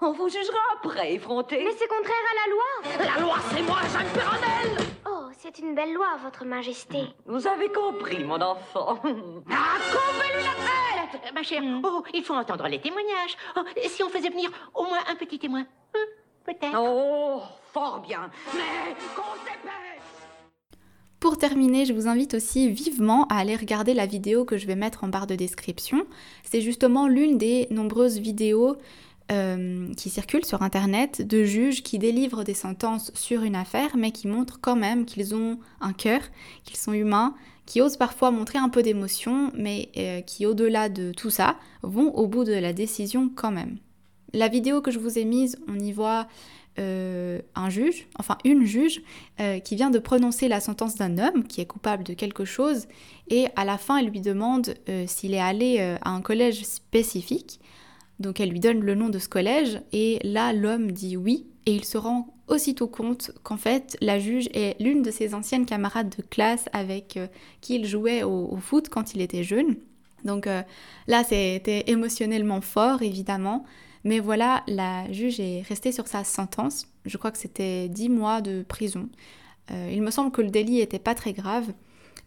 On 0.01 0.13
vous 0.13 0.29
jugera 0.29 0.57
après, 0.73 1.13
effronté. 1.13 1.63
Mais 1.63 1.75
c'est 1.77 1.87
contraire 1.87 2.15
à 2.31 2.47
la 2.47 2.53
loi. 2.53 3.15
La 3.15 3.21
loi, 3.21 3.35
c'est 3.53 3.61
moi, 3.61 3.79
Jeanne 3.93 4.09
Perronel 4.13 4.94
c'est 5.45 5.59
une 5.59 5.75
belle 5.75 5.93
loi, 5.93 6.07
Votre 6.23 6.43
Majesté. 6.43 7.03
Vous 7.27 7.45
avez 7.45 7.69
compris, 7.69 8.23
mon 8.23 8.41
enfant. 8.41 8.99
Ah, 9.51 9.77
coupez-lui 9.91 10.43
la 10.43 11.11
tête 11.19 11.33
Ma 11.33 11.43
chère, 11.43 11.61
oh, 11.83 12.03
il 12.15 12.23
faut 12.23 12.33
entendre 12.33 12.67
les 12.67 12.81
témoignages. 12.81 13.37
Oh, 13.55 13.61
si 13.87 14.01
on 14.01 14.09
faisait 14.09 14.29
venir 14.29 14.49
au 14.73 14.83
moins 14.85 14.99
un 15.07 15.15
petit 15.15 15.37
témoin, 15.37 15.61
Hum, 15.93 16.01
peut-être? 16.45 16.75
Oh, 16.79 17.41
fort 17.71 18.01
bien. 18.01 18.31
Mais 18.55 18.95
qu'on 19.15 19.35
dépêche 19.43 20.01
Pour 21.19 21.37
terminer, 21.37 21.85
je 21.85 21.93
vous 21.93 22.07
invite 22.07 22.33
aussi 22.33 22.69
vivement 22.71 23.27
à 23.27 23.37
aller 23.37 23.55
regarder 23.55 23.93
la 23.93 24.07
vidéo 24.07 24.45
que 24.45 24.57
je 24.57 24.65
vais 24.65 24.75
mettre 24.75 25.03
en 25.03 25.09
barre 25.09 25.27
de 25.27 25.35
description. 25.35 26.07
C'est 26.43 26.61
justement 26.61 27.07
l'une 27.07 27.37
des 27.37 27.67
nombreuses 27.69 28.17
vidéos 28.17 28.77
euh, 29.31 29.91
qui 29.95 30.11
circulent 30.11 30.45
sur 30.45 30.61
Internet 30.61 31.27
de 31.27 31.45
juges 31.45 31.81
qui 31.81 31.97
délivrent 31.97 32.43
des 32.43 32.53
sentences 32.53 33.11
sur 33.15 33.41
une 33.41 33.55
affaire, 33.55 33.97
mais 33.97 34.11
qui 34.11 34.27
montrent 34.27 34.59
quand 34.61 34.75
même 34.75 35.05
qu'ils 35.05 35.33
ont 35.33 35.57
un 35.81 35.93
cœur, 35.93 36.21
qu'ils 36.63 36.77
sont 36.77 36.93
humains, 36.93 37.33
qui 37.65 37.81
osent 37.81 37.97
parfois 37.97 38.29
montrer 38.29 38.59
un 38.59 38.69
peu 38.69 38.83
d'émotion, 38.83 39.51
mais 39.55 39.89
euh, 39.97 40.21
qui, 40.21 40.45
au-delà 40.45 40.89
de 40.89 41.11
tout 41.11 41.31
ça, 41.31 41.55
vont 41.81 42.13
au 42.13 42.27
bout 42.27 42.43
de 42.43 42.53
la 42.53 42.71
décision 42.71 43.31
quand 43.33 43.49
même. 43.49 43.79
La 44.31 44.47
vidéo 44.47 44.79
que 44.79 44.91
je 44.91 44.99
vous 44.99 45.17
ai 45.17 45.25
mise, 45.25 45.57
on 45.67 45.79
y 45.79 45.91
voit 45.91 46.27
euh, 46.77 47.41
un 47.55 47.71
juge, 47.71 48.07
enfin 48.19 48.37
une 48.45 48.63
juge, 48.63 49.01
qui 49.63 49.75
vient 49.75 49.89
de 49.89 49.97
prononcer 49.97 50.47
la 50.47 50.59
sentence 50.59 50.97
d'un 50.97 51.17
homme 51.17 51.47
qui 51.47 51.61
est 51.61 51.65
coupable 51.65 52.03
de 52.03 52.13
quelque 52.13 52.45
chose, 52.45 52.85
et 53.31 53.47
à 53.55 53.65
la 53.65 53.79
fin, 53.79 53.97
elle 53.97 54.09
lui 54.09 54.21
demande 54.21 54.75
s'il 55.07 55.33
est 55.33 55.41
allé 55.41 55.79
à 55.79 56.11
un 56.11 56.21
collège 56.21 56.63
spécifique. 56.63 57.59
Donc 58.19 58.39
elle 58.39 58.49
lui 58.49 58.59
donne 58.59 58.79
le 58.79 58.95
nom 58.95 59.09
de 59.09 59.19
ce 59.19 59.27
collège, 59.27 59.81
et 59.91 60.19
là, 60.23 60.53
l'homme 60.53 60.91
dit 60.91 61.17
oui, 61.17 61.47
et 61.65 61.75
il 61.75 61.83
se 61.83 61.97
rend 61.97 62.35
aussitôt 62.47 62.87
compte 62.87 63.31
qu'en 63.43 63.57
fait, 63.57 63.97
la 64.01 64.19
juge 64.19 64.47
est 64.53 64.79
l'une 64.79 65.01
de 65.01 65.11
ses 65.11 65.33
anciennes 65.33 65.65
camarades 65.65 66.13
de 66.15 66.21
classe 66.21 66.65
avec 66.73 67.17
euh, 67.17 67.27
qui 67.61 67.75
il 67.75 67.85
jouait 67.85 68.23
au, 68.23 68.55
foot 68.57 68.89
quand 68.89 69.13
il 69.15 69.21
était 69.21 69.43
jeune. 69.43 69.75
Donc 70.23 70.47
euh, 70.47 70.61
là, 71.07 71.23
c'était 71.23 71.83
émotionnellement 71.87 72.61
fort, 72.61 73.01
évidemment. 73.01 73.65
Mais 74.03 74.19
voilà, 74.19 74.63
la 74.67 75.11
juge 75.11 75.39
est 75.39 75.63
restée 75.67 75.91
sur 75.91 76.07
sa 76.07 76.23
sentence. 76.23 76.87
Je 77.05 77.17
crois 77.17 77.31
que 77.31 77.39
c'était 77.39 77.89
10 77.89 78.09
mois 78.09 78.41
de 78.41 78.63
prison. 78.63 79.09
Euh, 79.71 79.89
il 79.91 80.03
me 80.03 80.11
semble 80.11 80.31
que 80.31 80.41
le 80.41 80.51
délit 80.51 80.77
n'était 80.77 80.99
pas 80.99 81.15
très 81.15 81.33
grave. 81.33 81.73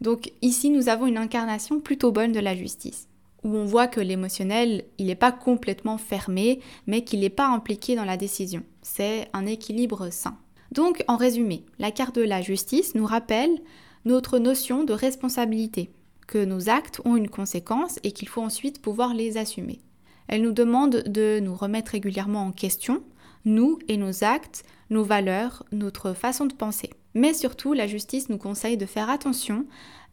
Donc 0.01 0.31
ici, 0.41 0.69
nous 0.69 0.89
avons 0.89 1.07
une 1.07 1.17
incarnation 1.17 1.79
plutôt 1.79 2.11
bonne 2.11 2.33
de 2.33 2.39
la 2.39 2.55
justice, 2.55 3.07
où 3.43 3.55
on 3.55 3.65
voit 3.65 3.87
que 3.87 3.99
l'émotionnel, 3.99 4.85
il 4.97 5.07
n'est 5.07 5.15
pas 5.15 5.31
complètement 5.31 5.97
fermé, 5.97 6.59
mais 6.87 7.03
qu'il 7.03 7.21
n'est 7.21 7.29
pas 7.29 7.47
impliqué 7.47 7.95
dans 7.95 8.05
la 8.05 8.17
décision. 8.17 8.63
C'est 8.81 9.27
un 9.33 9.45
équilibre 9.45 10.09
sain. 10.09 10.37
Donc, 10.71 11.03
en 11.07 11.17
résumé, 11.17 11.65
la 11.79 11.91
carte 11.91 12.15
de 12.15 12.21
la 12.21 12.41
justice 12.41 12.95
nous 12.95 13.05
rappelle 13.05 13.59
notre 14.05 14.39
notion 14.39 14.83
de 14.83 14.93
responsabilité, 14.93 15.91
que 16.27 16.43
nos 16.43 16.69
actes 16.69 17.01
ont 17.05 17.15
une 17.15 17.29
conséquence 17.29 17.97
et 18.03 18.11
qu'il 18.11 18.27
faut 18.27 18.41
ensuite 18.41 18.81
pouvoir 18.81 19.13
les 19.13 19.37
assumer. 19.37 19.79
Elle 20.27 20.43
nous 20.43 20.51
demande 20.51 21.03
de 21.07 21.39
nous 21.39 21.55
remettre 21.55 21.93
régulièrement 21.93 22.43
en 22.43 22.51
question, 22.51 23.03
nous 23.45 23.79
et 23.87 23.97
nos 23.97 24.23
actes, 24.23 24.63
nos 24.89 25.03
valeurs, 25.03 25.63
notre 25.71 26.13
façon 26.13 26.45
de 26.45 26.53
penser. 26.53 26.91
Mais 27.15 27.33
surtout, 27.33 27.73
la 27.73 27.87
justice 27.87 28.29
nous 28.29 28.37
conseille 28.37 28.77
de 28.77 28.85
faire 28.85 29.09
attention, 29.09 29.65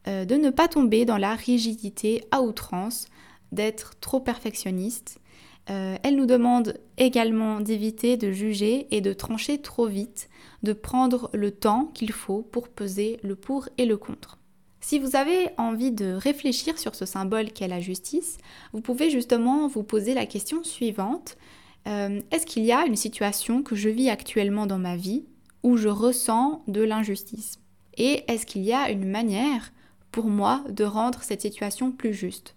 euh, 0.09 0.25
de 0.25 0.37
ne 0.37 0.51
pas 0.51 0.69
tomber 0.69 1.05
dans 1.05 1.19
la 1.19 1.35
rigidité 1.35 2.25
à 2.31 2.41
outrance, 2.41 3.09
d'être 3.57 3.99
trop 4.01 4.21
perfectionniste. 4.21 5.19
Euh, 5.69 5.97
elle 6.05 6.15
nous 6.15 6.27
demande 6.27 6.79
également 6.97 7.61
d'éviter 7.61 8.17
de 8.17 8.31
juger 8.31 8.87
et 8.93 9.01
de 9.01 9.13
trancher 9.13 9.59
trop 9.59 9.87
vite, 9.87 10.29
de 10.63 10.73
prendre 10.73 11.29
le 11.33 11.51
temps 11.51 11.91
qu'il 11.93 12.13
faut 12.13 12.43
pour 12.43 12.69
peser 12.69 13.19
le 13.25 13.35
pour 13.35 13.69
et 13.79 13.87
le 13.87 13.97
contre. 13.97 14.39
Si 14.81 15.01
vous 15.01 15.17
avez 15.17 15.49
envie 15.59 15.91
de 15.91 16.13
réfléchir 16.13 16.79
sur 16.79 16.95
ce 16.95 17.07
symbole 17.07 17.51
qu'est 17.51 17.67
la 17.67 17.81
justice, 17.81 18.39
vous 18.73 18.81
pouvez 18.81 19.11
justement 19.11 19.67
vous 19.67 19.83
poser 19.83 20.15
la 20.15 20.27
question 20.27 20.63
suivante. 20.63 21.37
Euh, 21.89 22.21
Est-ce 22.31 22.47
qu'il 22.47 22.65
y 22.65 22.71
a 22.71 22.87
une 22.87 22.95
situation 22.95 23.65
que 23.65 23.75
je 23.75 23.89
vis 23.89 24.11
actuellement 24.11 24.67
dans 24.67 24.79
ma 24.79 24.95
vie 24.95 25.25
où 25.65 25.77
je 25.77 25.89
ressens 25.89 26.63
de 26.69 26.83
l'injustice? 26.83 27.59
Et 27.97 28.23
est-ce 28.29 28.47
qu'il 28.47 28.63
y 28.63 28.73
a 28.73 28.91
une 28.91 29.09
manière 29.09 29.73
pour 30.13 30.27
moi 30.27 30.63
de 30.69 30.85
rendre 30.85 31.23
cette 31.23 31.43
situation 31.43 31.91
plus 31.91 32.15
juste? 32.15 32.56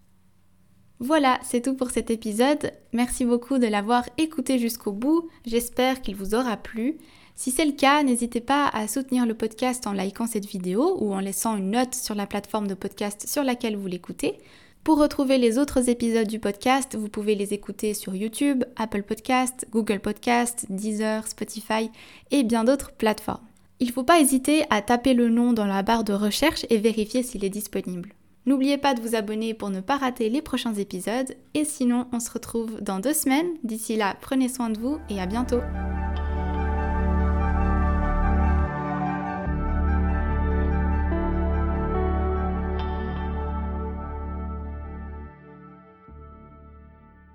Voilà, 0.99 1.39
c'est 1.43 1.61
tout 1.61 1.75
pour 1.75 1.91
cet 1.91 2.11
épisode. 2.11 2.71
Merci 2.91 3.23
beaucoup 3.23 3.57
de 3.57 3.67
l'avoir 3.67 4.03
écouté 4.17 4.59
jusqu'au 4.59 4.91
bout. 4.91 5.29
J'espère 5.45 6.01
qu'il 6.01 6.17
vous 6.17 6.35
aura 6.35 6.57
plu. 6.57 6.97
Si 7.35 7.51
c'est 7.51 7.65
le 7.65 7.71
cas, 7.71 8.03
n'hésitez 8.03 8.41
pas 8.41 8.67
à 8.67 8.85
soutenir 8.89 9.25
le 9.25 9.33
podcast 9.33 9.87
en 9.87 9.93
likant 9.93 10.27
cette 10.27 10.45
vidéo 10.45 10.97
ou 10.99 11.13
en 11.13 11.21
laissant 11.21 11.55
une 11.55 11.71
note 11.71 11.95
sur 11.95 12.15
la 12.15 12.27
plateforme 12.27 12.67
de 12.67 12.73
podcast 12.73 13.25
sur 13.29 13.45
laquelle 13.45 13.77
vous 13.77 13.87
l'écoutez. 13.87 14.39
Pour 14.83 14.97
retrouver 14.97 15.37
les 15.37 15.57
autres 15.57 15.87
épisodes 15.87 16.27
du 16.27 16.39
podcast, 16.39 16.97
vous 16.97 17.07
pouvez 17.07 17.35
les 17.35 17.53
écouter 17.53 17.93
sur 17.93 18.13
YouTube, 18.13 18.65
Apple 18.75 19.03
Podcast, 19.03 19.67
Google 19.71 20.01
Podcast, 20.01 20.65
Deezer, 20.69 21.25
Spotify 21.27 21.89
et 22.31 22.43
bien 22.43 22.65
d'autres 22.65 22.91
plateformes. 22.91 23.47
Il 23.79 23.87
ne 23.87 23.93
faut 23.93 24.03
pas 24.03 24.19
hésiter 24.19 24.65
à 24.69 24.81
taper 24.81 25.13
le 25.13 25.29
nom 25.29 25.53
dans 25.53 25.65
la 25.65 25.81
barre 25.81 26.03
de 26.03 26.11
recherche 26.11 26.65
et 26.69 26.77
vérifier 26.77 27.23
s'il 27.23 27.45
est 27.45 27.49
disponible. 27.49 28.13
N'oubliez 28.49 28.79
pas 28.79 28.95
de 28.95 29.01
vous 29.01 29.13
abonner 29.13 29.53
pour 29.53 29.69
ne 29.69 29.79
pas 29.79 29.97
rater 29.97 30.27
les 30.27 30.41
prochains 30.41 30.73
épisodes 30.73 31.35
et 31.53 31.65
sinon 31.65 32.07
on 32.11 32.19
se 32.19 32.31
retrouve 32.31 32.81
dans 32.81 32.99
deux 32.99 33.13
semaines. 33.13 33.45
D'ici 33.63 33.95
là, 33.95 34.17
prenez 34.19 34.49
soin 34.49 34.71
de 34.71 34.79
vous 34.79 34.97
et 35.07 35.21
à 35.21 35.27
bientôt. 35.27 35.59